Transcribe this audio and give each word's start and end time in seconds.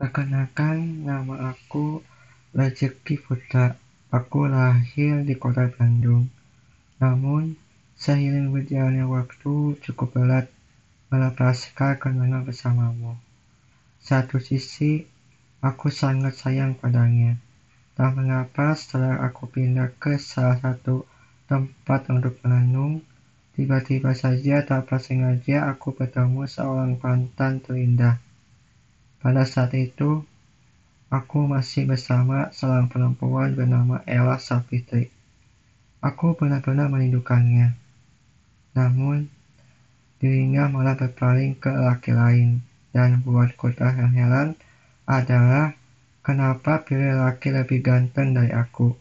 Perkenalkan, 0.00 1.04
nama 1.04 1.52
aku 1.52 2.00
Rezeki 2.56 3.20
Putra. 3.20 3.76
Aku 4.08 4.48
lahir 4.48 5.20
di 5.28 5.36
kota 5.36 5.68
Bandung. 5.68 6.24
Namun, 7.04 7.52
seiring 8.00 8.48
berjalannya 8.48 9.04
waktu 9.04 9.76
cukup 9.84 10.16
berat 10.16 10.48
melepas 11.12 11.68
kenangan 11.76 12.48
bersamamu. 12.48 13.20
Satu 14.00 14.40
sisi, 14.40 15.04
aku 15.60 15.92
sangat 15.92 16.32
sayang 16.32 16.80
padanya. 16.80 17.36
Tak 17.92 18.16
mengapa 18.16 18.72
setelah 18.72 19.20
aku 19.20 19.52
pindah 19.52 19.92
ke 20.00 20.16
salah 20.16 20.56
satu 20.64 21.04
tempat 21.44 22.08
untuk 22.08 22.40
menenung, 22.40 23.04
tiba-tiba 23.52 24.16
saja 24.16 24.64
tanpa 24.64 24.96
sengaja 24.96 25.68
aku 25.68 25.92
bertemu 25.92 26.48
seorang 26.48 26.96
pantan 26.96 27.60
terindah. 27.60 28.29
Pada 29.20 29.44
saat 29.44 29.76
itu, 29.76 30.24
aku 31.12 31.44
masih 31.44 31.84
bersama 31.84 32.48
seorang 32.56 32.88
perempuan 32.88 33.52
bernama 33.52 34.00
Ella 34.08 34.40
Safitri. 34.40 35.12
Aku 36.00 36.32
benar-benar 36.32 36.88
merindukannya. 36.88 37.76
Namun, 38.72 39.28
dirinya 40.16 40.72
malah 40.72 40.96
berpaling 40.96 41.52
ke 41.60 41.68
laki 41.68 42.16
lain. 42.16 42.64
Dan 42.90 43.20
buatku 43.20 43.76
yang 43.76 44.10
heran 44.16 44.48
adalah 45.04 45.76
kenapa 46.24 46.80
pilih 46.82 47.20
laki 47.20 47.52
lebih 47.52 47.84
ganteng 47.84 48.32
dari 48.32 48.50
aku. 48.56 48.96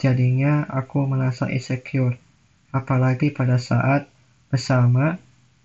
Jadinya 0.00 0.64
aku 0.64 1.04
merasa 1.04 1.44
insecure, 1.52 2.16
apalagi 2.72 3.28
pada 3.30 3.60
saat 3.60 4.08
bersama, 4.48 5.20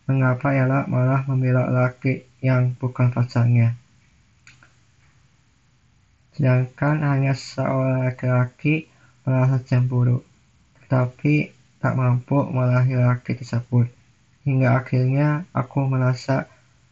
mengapa 0.05 0.51
Ella 0.51 0.83
malah 0.91 1.23
membela 1.23 1.71
laki 1.71 2.34
yang 2.45 2.77
bukan 2.77 3.09
pacarnya. 3.09 3.73
Sedangkan 6.37 7.01
hanya 7.01 7.33
seorang 7.33 8.05
laki-laki 8.05 8.85
merasa 9.25 9.57
cemburu, 9.65 10.21
tetapi 10.85 11.49
tak 11.81 11.97
mampu 11.97 12.45
meraih 12.45 13.01
laki 13.01 13.33
tersebut. 13.39 13.89
Hingga 14.45 14.77
akhirnya 14.77 15.49
aku 15.57 15.89
merasa 15.89 16.45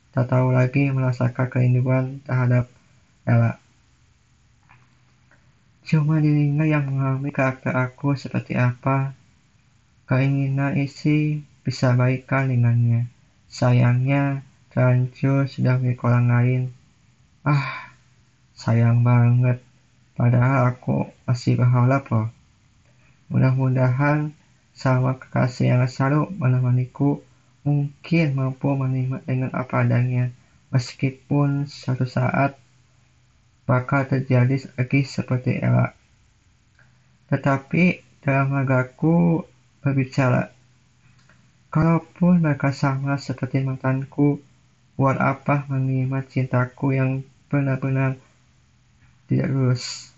tak 0.09 0.30
tahu 0.30 0.50
lagi 0.53 0.89
merasakan 0.89 1.45
kerinduan 1.50 2.22
terhadap 2.25 2.66
Ella. 3.30 3.61
Cuma 5.83 6.23
dirinya 6.23 6.63
yang 6.63 6.88
mengalami 6.88 7.30
karakter 7.30 7.75
aku 7.75 8.16
seperti 8.16 8.56
apa. 8.56 9.11
Keinginan 10.08 10.80
isi 10.80 11.44
bisa 11.61 11.91
baikkan 12.00 12.47
dengannya. 12.47 13.11
Sayangnya, 13.52 14.47
terlanjur 14.73 15.45
sudah 15.45 15.77
milik 15.77 16.02
orang 16.02 16.25
lain. 16.33 16.61
Ah, 17.45 17.93
sayang 18.57 19.05
banget. 19.05 19.61
Padahal 20.17 20.73
aku 20.73 21.13
masih 21.29 21.61
berharap 21.61 22.09
loh. 22.09 22.33
Mudah-mudahan 23.29 24.33
sama 24.73 25.21
kekasih 25.21 25.77
yang 25.77 25.85
selalu 25.85 26.33
menemaniku 26.41 27.21
mungkin 27.61 28.33
mampu 28.33 28.73
menerima 28.73 29.21
dengan 29.29 29.53
apa 29.53 29.85
adanya, 29.85 30.33
meskipun 30.73 31.69
suatu 31.69 32.09
saat 32.09 32.57
bakal 33.69 34.09
terjadi 34.09 34.73
lagi 34.73 35.05
seperti 35.05 35.61
Ella. 35.61 35.94
Tetapi 37.29 37.83
dalam 38.25 38.57
ragaku 38.57 39.45
berbicara, 39.79 40.49
kalaupun 41.69 42.44
mereka 42.44 42.73
sama 42.75 43.16
seperti 43.21 43.63
mantanku, 43.63 44.41
buat 44.94 45.17
apa 45.17 45.66
menerima 45.69 46.25
cintaku 46.30 46.94
yang 46.97 47.25
benar-benar 47.49 48.17
tidak 49.25 49.47
lulus? 49.50 50.13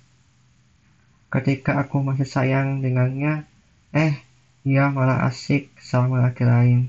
Ketika 1.31 1.83
aku 1.83 1.99
masih 1.99 2.27
sayang 2.27 2.79
dengannya, 2.79 3.43
eh, 3.91 4.23
ia 4.63 4.88
malah 4.89 5.27
asik 5.27 5.75
sama 5.77 6.23
laki 6.23 6.47
lain. 6.47 6.79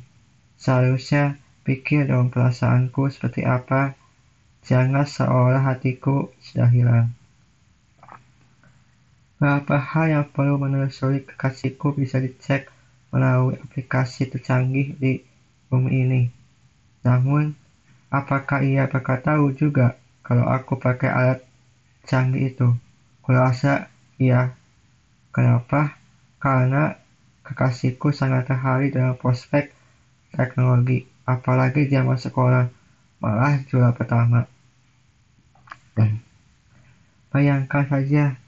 Seharusnya 0.57 1.37
pikir 1.67 2.09
dong 2.09 2.31
perasaanku 2.31 3.11
seperti 3.11 3.43
apa, 3.43 3.99
jangan 4.63 5.05
seolah 5.05 5.63
hatiku 5.67 6.31
sudah 6.39 6.71
hilang. 6.71 7.11
Beberapa 9.37 9.77
hal 9.77 10.07
yang 10.09 10.27
perlu 10.33 10.57
menelusuri 10.57 11.21
kekasihku 11.21 11.93
bisa 11.93 12.17
dicek 12.17 12.73
melalui 13.13 13.61
aplikasi 13.61 14.33
tercanggih 14.33 14.97
di 14.97 15.21
bumi 15.69 15.91
ini. 15.93 16.23
Namun, 17.05 17.53
apakah 18.17 18.65
ia 18.65 18.89
bakal 18.89 19.19
tahu 19.21 19.45
juga 19.53 20.01
kalau 20.27 20.49
aku 20.49 20.81
pakai 20.81 21.11
alat 21.13 21.41
canggih 22.09 22.55
itu? 22.55 22.69
Kurasa 23.21 23.93
Iya. 24.17 24.57
Kenapa? 25.29 26.01
Karena 26.41 26.97
kekasihku 27.45 28.09
sangat 28.17 28.49
terhari 28.49 28.89
dalam 28.89 29.13
prospek 29.21 29.77
teknologi, 30.33 31.05
apalagi 31.29 31.85
zaman 31.93 32.17
sekolah, 32.17 32.65
malah 33.21 33.61
juara 33.69 33.93
pertama. 33.93 34.49
Bayangkan 37.29 37.85
saja, 37.85 38.41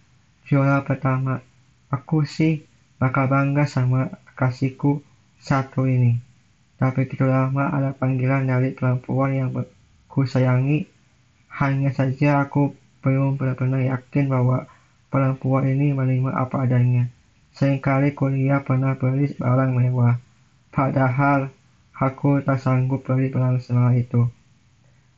juara 0.49 0.81
pertama. 0.81 1.45
Aku 1.93 2.25
sih 2.25 2.65
bakal 2.97 3.29
bangga 3.29 3.69
sama 3.69 4.09
kekasihku 4.33 5.05
satu 5.41 5.85
ini. 5.85 6.28
Tapi 6.79 7.11
begitu 7.11 7.27
lama 7.27 7.75
ada 7.75 7.91
panggilan 7.91 8.47
dari 8.47 8.71
perempuan 8.71 9.35
yang 9.35 9.51
ku 10.07 10.23
sayangi, 10.23 10.87
hanya 11.59 11.91
saja 11.91 12.47
aku 12.47 12.71
belum 13.03 13.35
benar-benar 13.35 13.83
yakin 13.83 14.31
bahwa 14.31 14.71
perempuan 15.11 15.67
ini 15.67 15.91
menerima 15.91 16.39
apa 16.39 16.63
adanya. 16.63 17.11
Seringkali 17.51 18.15
kuliah 18.15 18.63
pernah 18.63 18.95
beli 18.95 19.35
barang 19.35 19.75
mewah, 19.75 20.23
padahal 20.71 21.51
aku 21.99 22.39
tak 22.47 22.63
sanggup 22.63 23.03
beli 23.03 23.27
barang 23.27 23.59
semua 23.59 23.91
itu. 23.99 24.31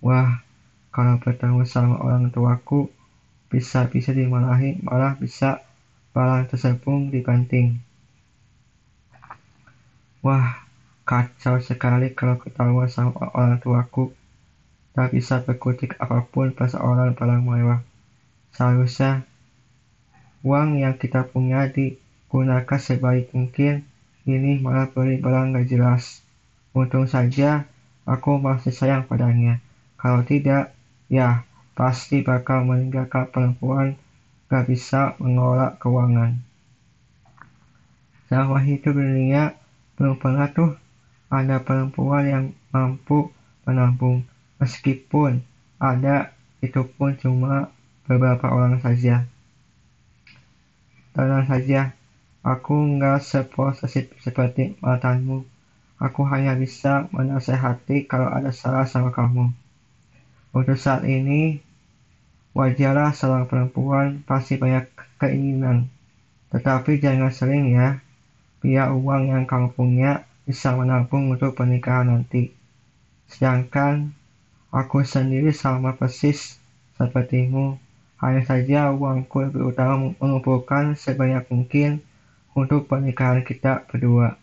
Wah, 0.00 0.40
kalau 0.88 1.20
bertemu 1.20 1.60
sama 1.68 2.00
orang 2.00 2.32
tuaku, 2.32 2.88
bisa-bisa 3.52 4.16
dimarahi, 4.16 4.80
malah 4.80 5.12
bisa 5.20 5.60
barang 6.16 6.48
tersebut 6.48 7.12
dibanting. 7.12 7.84
Wah, 10.24 10.69
kacau 11.10 11.58
sekali 11.58 12.14
kalau 12.14 12.38
ketahuan 12.38 12.86
sama 12.86 13.34
orang 13.34 13.58
tuaku. 13.58 14.14
Tak 14.94 15.10
bisa 15.10 15.42
berkutik 15.42 15.98
apa 15.98 16.22
pun 16.22 16.54
orang 16.78 17.18
barang 17.18 17.42
mewah. 17.42 17.82
Seharusnya 18.54 19.26
uang 20.46 20.78
yang 20.78 20.94
kita 20.94 21.26
punya 21.26 21.66
digunakan 21.66 22.78
sebaik 22.78 23.34
mungkin, 23.34 23.82
ini 24.22 24.62
malah 24.62 24.86
beli 24.86 25.18
barang 25.18 25.58
gak 25.58 25.66
jelas. 25.66 26.22
Untung 26.78 27.10
saja 27.10 27.66
aku 28.06 28.38
masih 28.38 28.70
sayang 28.70 29.02
padanya. 29.02 29.58
Kalau 29.98 30.22
tidak, 30.22 30.70
ya 31.10 31.42
pasti 31.74 32.22
bakal 32.22 32.62
meninggalkan 32.62 33.26
perempuan 33.34 33.98
gak 34.46 34.62
bisa 34.70 35.18
mengelola 35.18 35.74
keuangan. 35.82 36.38
Selama 38.30 38.62
hidup 38.62 38.94
dunia, 38.94 39.58
belum 39.98 40.14
pernah 40.14 40.46
tuh 40.54 40.78
ada 41.30 41.62
perempuan 41.62 42.26
yang 42.26 42.44
mampu 42.74 43.30
menabung. 43.62 44.26
Meskipun 44.58 45.40
ada, 45.78 46.34
itu 46.60 46.82
pun 46.84 47.16
cuma 47.16 47.70
beberapa 48.04 48.50
orang 48.50 48.82
saja. 48.82 49.24
Tenang 51.14 51.46
saja, 51.46 51.94
aku 52.42 52.74
nggak 52.98 53.22
seposesif 53.22 54.10
seperti 54.20 54.76
mantanmu. 54.82 55.46
Aku 56.02 56.26
hanya 56.26 56.58
bisa 56.58 57.06
menasehati 57.14 58.10
kalau 58.10 58.28
ada 58.28 58.50
salah 58.50 58.84
sama 58.84 59.14
kamu. 59.14 59.52
Untuk 60.50 60.76
saat 60.76 61.06
ini, 61.06 61.62
wajarlah 62.56 63.14
seorang 63.14 63.46
perempuan 63.46 64.26
pasti 64.26 64.58
banyak 64.58 64.90
keinginan. 65.22 65.86
Tetapi 66.50 66.98
jangan 66.98 67.30
sering 67.30 67.70
ya, 67.70 68.02
biar 68.58 68.90
uang 68.90 69.30
yang 69.30 69.44
kamu 69.46 69.70
punya 69.76 70.26
bisa 70.50 70.74
menabung 70.74 71.30
untuk 71.30 71.54
pernikahan 71.54 72.10
nanti. 72.10 72.50
Sedangkan 73.30 74.10
aku 74.74 75.06
sendiri 75.06 75.54
sama 75.54 75.94
persis 75.94 76.58
sepertimu 76.98 77.78
hanya 78.18 78.42
saja 78.42 78.90
uangku 78.90 79.46
lebih 79.46 79.70
utama 79.70 80.10
mengumpulkan 80.18 80.98
sebanyak 80.98 81.46
mungkin 81.54 82.02
untuk 82.58 82.90
pernikahan 82.90 83.46
kita 83.46 83.86
berdua. 83.86 84.34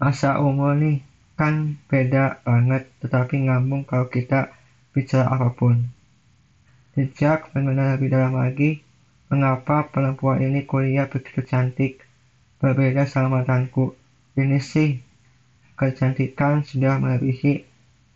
Masa 0.00 0.40
umur 0.40 0.72
nih 0.80 1.04
kan 1.36 1.76
beda 1.84 2.40
banget, 2.48 2.88
tetapi 3.04 3.44
ngambung 3.44 3.84
kalau 3.84 4.08
kita 4.08 4.56
bicara 4.96 5.28
apa 5.28 5.52
pun. 5.52 5.84
Sejak 6.96 7.52
mengenal 7.52 7.94
lebih 7.94 8.08
dalam 8.10 8.40
lagi, 8.40 8.80
mengapa 9.28 9.84
perempuan 9.86 10.40
ini 10.40 10.64
kuliah 10.64 11.06
begitu 11.06 11.44
cantik, 11.44 12.02
berbeda 12.62 13.06
sama 13.06 13.38
mantanku. 13.38 13.97
Ini 14.38 14.62
sih, 14.62 15.02
kecantikan 15.74 16.62
sudah 16.62 17.02
melebihi 17.02 17.66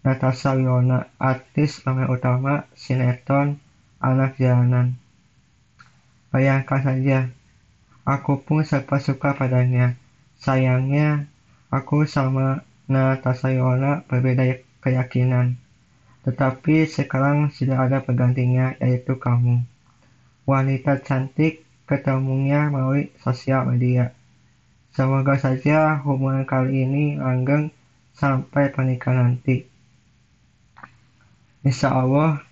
Natasha 0.06 0.54
Wilona, 0.54 1.10
artis 1.18 1.82
pemeran 1.82 2.14
utama 2.14 2.62
sinetron 2.78 3.58
Anak 3.98 4.38
Jalanan. 4.38 4.94
Bayangkan 6.30 6.78
saja, 6.78 7.18
aku 8.06 8.38
pun 8.38 8.62
sempat 8.62 9.02
suka 9.02 9.34
padanya. 9.34 9.98
Sayangnya, 10.38 11.26
aku 11.74 12.06
sama 12.06 12.62
Natasha 12.86 13.50
Wilona 13.50 14.06
berbeda 14.06 14.62
keyakinan. 14.78 15.58
Tetapi 16.22 16.86
sekarang 16.86 17.50
sudah 17.50 17.82
ada 17.82 17.98
penggantinya, 17.98 18.78
yaitu 18.78 19.18
kamu. 19.18 19.66
Wanita 20.46 21.02
cantik 21.02 21.66
ketemunya 21.90 22.70
melalui 22.70 23.10
sosial 23.18 23.66
media. 23.66 24.14
Semoga 24.92 25.40
saja 25.40 26.04
hubungan 26.04 26.44
kali 26.44 26.84
ini 26.84 27.16
langgeng 27.16 27.72
sampai 28.12 28.68
pernikahan 28.68 29.24
nanti. 29.24 29.64
Insya 31.64 31.96
Allah, 31.96 32.44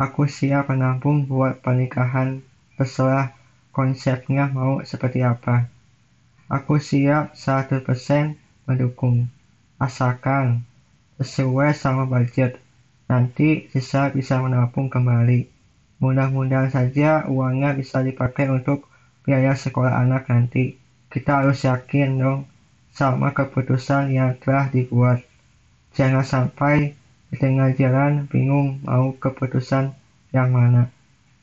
aku 0.00 0.24
siap 0.24 0.72
menampung 0.72 1.28
buat 1.28 1.60
pernikahan 1.60 2.40
terserah 2.80 3.36
konsepnya 3.68 4.48
mau 4.48 4.80
seperti 4.80 5.20
apa. 5.26 5.68
Aku 6.48 6.80
siap 6.80 7.36
100% 7.36 7.84
mendukung, 8.64 9.28
asalkan 9.76 10.64
sesuai 11.20 11.76
sama 11.76 12.08
budget. 12.08 12.56
Nanti 13.12 13.68
sisa 13.68 14.08
bisa 14.08 14.40
menabung 14.40 14.88
kembali. 14.88 15.52
Mudah-mudahan 16.00 16.72
saja 16.72 17.28
uangnya 17.28 17.76
bisa 17.76 18.00
dipakai 18.00 18.48
untuk 18.48 18.88
biaya 19.20 19.52
sekolah 19.52 20.00
anak 20.00 20.32
nanti. 20.32 20.83
Kita 21.14 21.46
harus 21.46 21.62
yakin 21.62 22.18
dong 22.18 22.40
sama 22.90 23.30
keputusan 23.30 24.10
yang 24.10 24.34
telah 24.42 24.66
dibuat. 24.66 25.22
Jangan 25.94 26.26
sampai 26.26 26.98
di 27.30 27.38
tengah 27.38 27.70
jalan 27.78 28.26
bingung 28.26 28.82
mau 28.82 29.14
keputusan 29.14 29.94
yang 30.34 30.50
mana. 30.50 30.90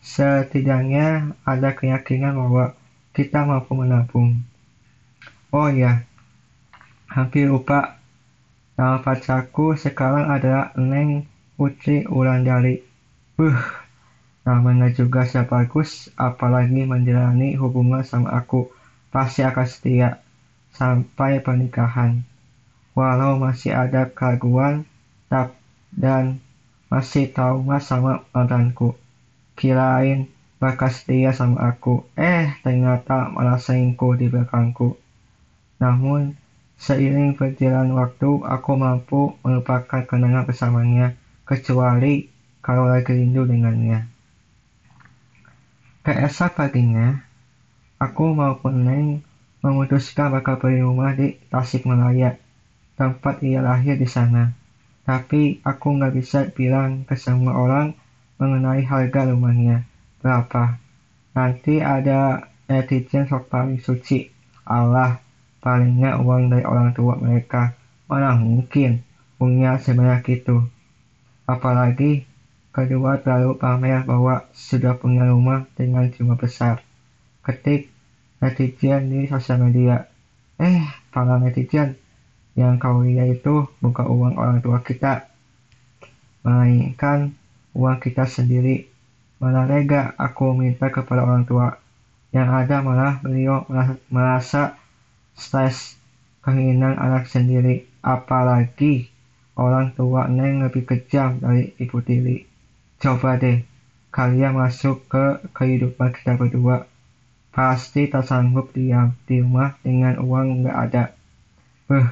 Setidaknya 0.03 1.31
ada 1.47 1.71
keyakinan 1.71 2.35
bahwa 2.35 2.75
kita 3.15 3.47
mampu 3.47 3.71
menabung. 3.79 4.43
Oh 5.55 5.71
ya, 5.71 6.03
hampir 7.07 7.47
lupa. 7.47 7.95
Nama 8.75 8.99
pacarku 8.99 9.79
sekarang 9.79 10.35
adalah 10.35 10.75
Neng 10.75 11.31
Putri 11.55 12.03
Ulandari. 12.11 12.83
Uh, 13.39 13.55
namanya 14.43 14.91
juga 14.91 15.23
siapa 15.23 15.63
bagus, 15.63 16.11
apalagi 16.19 16.83
menjalani 16.83 17.55
hubungan 17.55 18.03
sama 18.03 18.35
aku. 18.35 18.80
Pasti 19.11 19.43
akan 19.43 19.67
setia 19.67 20.09
sampai 20.71 21.43
pernikahan. 21.43 22.23
Walau 22.95 23.35
masih 23.39 23.75
ada 23.75 24.07
keraguan, 24.07 24.87
dan 25.91 26.39
masih 26.87 27.31
trauma 27.31 27.79
sama 27.83 28.23
mantanku. 28.31 28.95
Kirain 29.55 30.31
bakal 30.59 30.91
setia 30.91 31.35
sama 31.35 31.71
aku, 31.71 32.07
eh 32.15 32.55
ternyata 32.63 33.31
malah 33.31 33.59
selingkuh 33.59 34.15
di 34.15 34.31
belakangku. 34.31 34.95
Namun, 35.81 36.37
seiring 36.77 37.33
berjalan 37.33 37.91
waktu, 37.97 38.45
aku 38.45 38.71
mampu 38.77 39.35
melupakan 39.41 40.05
kenangan 40.05 40.45
bersamanya, 40.45 41.17
kecuali 41.43 42.29
kalau 42.61 42.85
lagi 42.85 43.17
rindu 43.17 43.49
dengannya. 43.49 44.05
Keesok 46.05 46.57
paginya, 46.57 47.25
aku 48.01 48.33
maupun 48.33 48.81
Neng 48.81 49.21
memutuskan 49.61 50.33
bakal 50.33 50.57
beli 50.57 50.81
rumah 50.81 51.13
di 51.13 51.37
Tasikmalaya, 51.53 52.33
tempat 52.97 53.45
ia 53.45 53.61
lahir 53.61 53.93
di 53.93 54.09
sana. 54.09 54.57
Tapi 55.05 55.61
aku 55.61 56.01
nggak 56.01 56.13
bisa 56.17 56.49
bilang 56.49 57.05
ke 57.05 57.13
semua 57.13 57.53
orang 57.53 57.93
mengenai 58.41 58.81
harga 58.81 59.29
rumahnya 59.29 59.85
berapa. 60.17 60.81
Nanti 61.37 61.77
ada 61.77 62.49
netizen 62.65 63.29
sok 63.29 63.53
paling 63.53 63.77
suci. 63.77 64.33
Allah, 64.65 65.21
palingnya 65.61 66.17
uang 66.17 66.49
dari 66.49 66.65
orang 66.65 66.93
tua 66.97 67.17
mereka. 67.21 67.77
Mana 68.09 68.33
mungkin 68.33 69.05
punya 69.37 69.77
sebanyak 69.77 70.41
itu. 70.41 70.57
Apalagi 71.45 72.25
kedua 72.73 73.21
terlalu 73.21 73.57
pamer 73.61 74.05
bahwa 74.09 74.45
sudah 74.53 74.97
punya 74.97 75.29
rumah 75.29 75.69
dengan 75.77 76.09
jumlah 76.09 76.37
besar. 76.37 76.81
Ketik 77.41 77.89
netizen 78.41 79.09
di 79.09 79.25
sosial 79.25 79.61
media. 79.65 80.05
Eh, 80.61 80.85
para 81.09 81.41
netizen, 81.41 81.97
yang 82.53 82.77
kau 82.77 83.01
lihat 83.01 83.41
itu 83.41 83.65
bukan 83.81 84.05
uang 84.05 84.33
orang 84.37 84.61
tua 84.61 84.81
kita, 84.85 85.25
melainkan 86.45 87.33
uang 87.73 87.97
kita 87.97 88.29
sendiri. 88.29 88.85
Mana 89.41 89.65
rega 89.65 90.13
aku 90.21 90.53
minta 90.53 90.93
kepada 90.93 91.25
orang 91.25 91.49
tua. 91.49 91.81
Yang 92.29 92.49
ada 92.65 92.77
malah 92.85 93.17
beliau 93.19 93.65
merasa 94.13 94.77
stres 95.33 95.97
keinginan 96.45 96.95
anak 97.01 97.25
sendiri. 97.25 97.89
Apalagi 98.05 99.09
orang 99.57 99.97
tua 99.97 100.29
Neng 100.29 100.61
lebih 100.61 100.85
kejam 100.85 101.41
dari 101.41 101.73
ibu 101.81 101.97
tiri. 102.05 102.45
Coba 103.01 103.41
deh, 103.41 103.65
kalian 104.13 104.61
masuk 104.61 105.09
ke 105.09 105.41
kehidupan 105.57 106.13
kita 106.13 106.37
berdua. 106.37 106.90
Pasti 107.51 108.07
tak 108.07 108.23
sanggup 108.23 108.71
diam 108.71 109.15
di 109.27 109.43
rumah 109.43 109.75
dengan 109.83 110.17
uang 110.23 110.63
nggak 110.63 110.77
ada. 110.87 111.03
Beuh, 111.85 112.07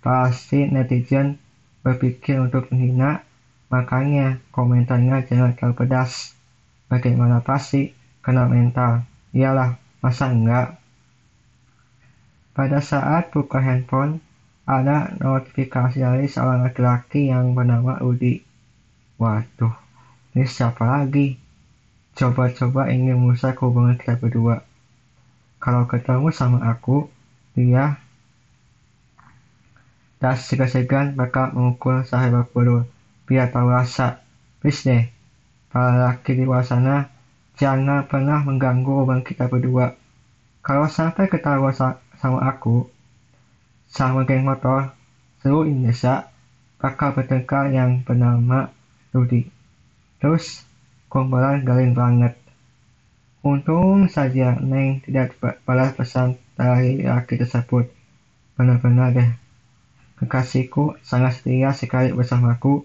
Pasti 0.00 0.64
netizen 0.64 1.36
berpikir 1.84 2.40
untuk 2.40 2.72
menghina, 2.72 3.20
makanya 3.68 4.40
komentarnya 4.48 5.20
jangan 5.28 5.52
terlalu 5.52 5.76
pedas. 5.76 6.32
Bagaimana 6.88 7.44
pasti 7.44 7.92
kena 8.24 8.48
mental? 8.48 9.04
Iyalah, 9.36 9.76
masa 10.00 10.32
enggak? 10.32 10.80
Pada 12.56 12.80
saat 12.80 13.28
buka 13.28 13.60
handphone, 13.60 14.24
ada 14.64 15.12
notifikasi 15.20 16.00
dari 16.00 16.24
seorang 16.24 16.64
laki-laki 16.64 17.28
yang 17.28 17.52
bernama 17.52 18.00
Udi. 18.00 18.40
Waduh, 19.20 19.76
ini 20.32 20.48
siapa 20.48 20.80
lagi? 20.88 21.36
Coba-coba 22.16 22.88
ingin 22.88 23.20
merusak 23.20 23.60
hubungan 23.60 24.00
kita 24.00 24.16
berdua. 24.16 24.64
Kalau 25.60 25.84
ketemu 25.84 26.32
sama 26.32 26.58
aku, 26.64 27.06
dia 27.52 28.00
Tak 30.20 30.36
segan-segan 30.36 31.16
bakal 31.16 31.48
memukul 31.56 32.04
sahabat 32.04 32.52
bodoh. 32.52 32.84
Biar 33.24 33.48
tahu 33.48 33.72
rasa. 33.72 34.20
Please 34.60 34.84
deh. 34.84 35.08
Para 35.72 35.96
laki 35.96 36.36
di 36.36 36.44
luar 36.44 36.60
sana, 36.60 37.08
jangan 37.56 38.04
pernah 38.04 38.44
mengganggu 38.44 39.00
hubungan 39.00 39.24
kita 39.24 39.48
berdua. 39.48 39.96
Kalau 40.60 40.84
sampai 40.92 41.24
ketawa 41.24 41.72
sama 41.72 42.44
aku, 42.44 42.84
sama 43.88 44.28
geng 44.28 44.44
motor, 44.44 44.92
seluruh 45.40 45.72
Indonesia 45.72 46.28
bakal 46.76 47.16
bertengkar 47.16 47.72
yang 47.72 48.04
bernama 48.04 48.68
Rudi. 49.16 49.48
Terus, 50.20 50.68
kumpulan 51.08 51.64
galin 51.64 51.96
banget. 51.96 52.36
Untung 53.40 54.04
saja 54.12 54.60
Neng 54.60 55.00
tidak 55.00 55.32
balas 55.64 55.96
pesan 55.96 56.36
dari 56.60 57.00
laki 57.00 57.40
tersebut. 57.40 57.88
Benar-benar 58.60 59.16
deh. 59.16 59.30
Kekasihku 60.20 61.00
sangat 61.00 61.40
setia 61.40 61.72
sekali 61.72 62.12
bersamaku. 62.12 62.84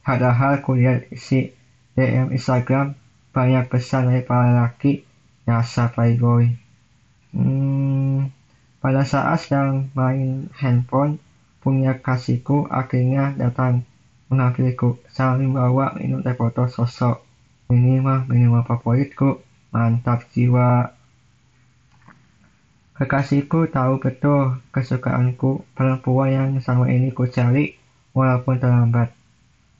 Padahal 0.00 0.64
kulihat 0.64 1.12
isi 1.12 1.52
DM 1.92 2.32
Instagram 2.32 2.96
banyak 3.36 3.68
pesan 3.68 4.08
dari 4.08 4.24
para 4.24 4.56
laki 4.56 5.04
rasa 5.44 5.92
playboy. 5.92 6.48
Hmm, 7.36 8.32
pada 8.80 9.04
saat 9.04 9.44
sedang 9.44 9.92
main 9.92 10.48
handphone, 10.56 11.20
punya 11.60 12.00
kasihku 12.00 12.64
akhirnya 12.72 13.36
datang 13.36 13.84
mengambilku 14.32 14.96
sambil 15.12 15.52
bawa 15.52 15.92
minum 16.00 16.24
teh 16.24 16.32
foto 16.32 16.64
sosok. 16.64 17.20
Ini 17.68 18.00
mah 18.00 18.24
minuman 18.26 18.64
favoritku, 18.64 19.44
mantap 19.70 20.26
jiwa. 20.30 20.94
Kekasihku 23.00 23.72
tahu 23.72 23.96
betul 23.96 24.60
kesukaanku 24.76 25.64
perempuan 25.72 26.28
yang 26.28 26.50
sama 26.60 26.92
ini 26.92 27.16
ku 27.16 27.24
cari 27.24 27.80
walaupun 28.12 28.60
terlambat. 28.60 29.16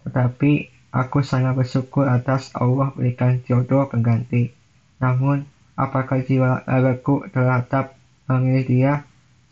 Tetapi 0.08 0.52
aku 0.88 1.20
sangat 1.20 1.52
bersyukur 1.52 2.08
atas 2.08 2.48
Allah 2.56 2.96
berikan 2.96 3.44
jodoh 3.44 3.84
pengganti. 3.92 4.56
Namun, 5.04 5.44
apakah 5.76 6.24
jiwa 6.24 6.64
ragaku 6.64 7.28
terhadap 7.28 7.92
memilih 8.24 8.64
dia 8.64 8.92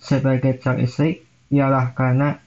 sebagai 0.00 0.57
calon 0.64 0.88
istri? 0.88 1.28
Ialah 1.52 1.92
karena 1.92 2.40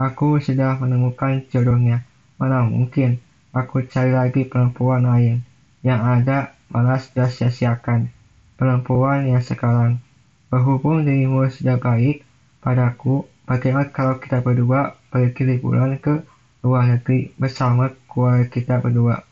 aku 0.00 0.40
sudah 0.40 0.80
menemukan 0.80 1.44
jodohnya. 1.52 2.08
Mana 2.40 2.64
mungkin 2.64 3.20
aku 3.52 3.84
cari 3.88 4.12
lagi 4.12 4.44
perempuan 4.48 5.04
lain 5.04 5.44
yang 5.84 6.00
ada 6.00 6.55
malah 6.72 6.98
sudah 6.98 7.28
sia-siakan 7.30 8.10
perempuan 8.56 9.28
yang 9.28 9.42
sekarang 9.42 10.02
Berhubung 10.46 11.02
dirimu 11.02 11.50
sudah 11.50 11.74
baik 11.74 12.22
padaku, 12.62 13.26
bagaimana 13.50 13.90
kalau 13.90 14.22
kita 14.22 14.38
berdua 14.38 14.94
pergi 15.10 15.42
liburan 15.42 15.98
ke 15.98 16.22
luar 16.62 16.86
negeri 16.86 17.34
bersama 17.34 17.90
keluarga 18.06 18.46
kita 18.46 18.78
berdua. 18.78 19.26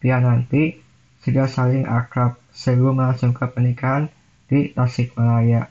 Biar 0.00 0.24
nanti 0.24 0.80
sudah 1.20 1.44
saling 1.52 1.84
akrab 1.84 2.40
sebelum 2.48 2.96
langsung 2.96 3.36
ke 3.36 3.44
pernikahan 3.44 4.08
di 4.48 4.72
Tasikmalaya. 4.72 5.68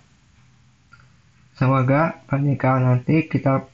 Semoga 1.58 2.22
pernikahan 2.30 2.86
nanti 2.86 3.26
kita 3.26 3.66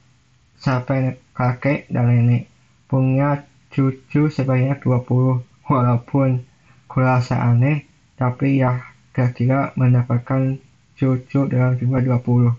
sampai 0.56 1.20
kakek 1.36 1.92
dan 1.92 2.08
nenek 2.08 2.48
punya 2.88 3.44
cucu 3.68 4.32
sebanyak 4.32 4.80
20 4.80 5.68
walaupun 5.68 6.48
kurasa 6.94 7.42
aneh 7.42 7.82
tapi 8.14 8.62
ya 8.62 8.78
kira-kira 9.10 9.74
mendapatkan 9.74 10.62
cucu 10.94 11.50
dalam 11.50 11.74
jumlah 11.74 12.06
20 12.06 12.54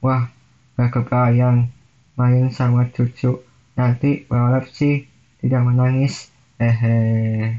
wah 0.00 0.32
gak 0.80 0.88
kebayang 0.96 1.68
main 2.16 2.48
sama 2.48 2.88
cucu 2.88 3.44
nanti 3.76 4.24
berharap 4.24 4.64
sih 4.68 5.04
tidak 5.40 5.64
menangis. 5.64 6.28
Hehe 6.60 7.56